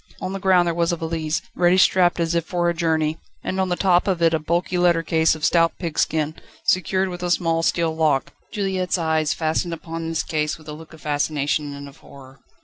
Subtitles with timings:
[0.19, 3.59] On the ground there was a valise, ready strapped as if for a journey, and
[3.61, 7.29] on the top of it a bulky letter case of stout pigskin, secured with a
[7.29, 8.33] small steel lock.
[8.51, 12.39] Juliette's eyes fastened upon this case with a look of fascination and of horror.